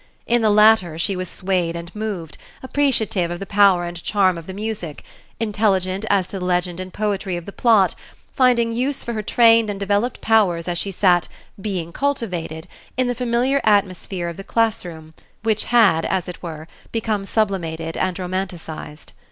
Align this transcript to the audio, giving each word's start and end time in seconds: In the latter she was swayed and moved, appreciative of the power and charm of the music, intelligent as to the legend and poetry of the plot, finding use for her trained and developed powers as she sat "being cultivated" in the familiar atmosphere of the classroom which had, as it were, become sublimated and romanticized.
In 0.25 0.41
the 0.41 0.49
latter 0.49 0.97
she 0.97 1.15
was 1.15 1.29
swayed 1.29 1.75
and 1.75 1.93
moved, 1.93 2.39
appreciative 2.63 3.29
of 3.29 3.39
the 3.39 3.45
power 3.45 3.83
and 3.83 4.01
charm 4.03 4.35
of 4.35 4.47
the 4.47 4.51
music, 4.53 5.03
intelligent 5.39 6.05
as 6.09 6.27
to 6.29 6.39
the 6.39 6.45
legend 6.45 6.79
and 6.79 6.91
poetry 6.91 7.37
of 7.37 7.45
the 7.45 7.51
plot, 7.51 7.93
finding 8.33 8.73
use 8.73 9.03
for 9.03 9.13
her 9.13 9.21
trained 9.21 9.69
and 9.69 9.79
developed 9.79 10.19
powers 10.19 10.67
as 10.67 10.79
she 10.79 10.89
sat 10.89 11.27
"being 11.61 11.93
cultivated" 11.93 12.67
in 12.97 13.05
the 13.05 13.13
familiar 13.13 13.61
atmosphere 13.63 14.27
of 14.27 14.37
the 14.37 14.43
classroom 14.43 15.13
which 15.43 15.65
had, 15.65 16.03
as 16.07 16.27
it 16.27 16.41
were, 16.41 16.67
become 16.91 17.23
sublimated 17.23 17.95
and 17.95 18.17
romanticized. 18.17 19.11